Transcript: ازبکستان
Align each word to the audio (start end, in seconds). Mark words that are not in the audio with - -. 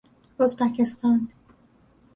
ازبکستان 0.39 1.31